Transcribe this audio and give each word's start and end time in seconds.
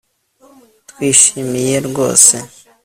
Twishimiye 0.89 1.75
rwose 1.87 2.35